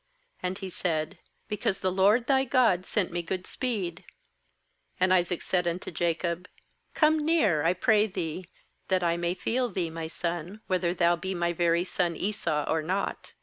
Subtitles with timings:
[0.41, 4.03] And he said: 'Because the LORD thy God sent me good speed.'
[4.99, 6.47] 21And Isaac said unto Jacob:
[6.95, 8.49] 'Come near, I pray thee,
[8.87, 12.81] that I may feel thee, my son, whether thou be my very son Esau or
[12.81, 13.33] not.'